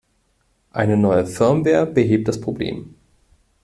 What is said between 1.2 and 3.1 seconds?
Firmware behebt das Problem.